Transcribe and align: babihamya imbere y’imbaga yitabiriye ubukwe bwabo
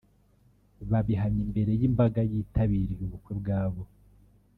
babihamya 0.89 1.41
imbere 1.47 1.71
y’imbaga 1.79 2.19
yitabiriye 2.31 3.03
ubukwe 3.07 3.31
bwabo 3.39 3.81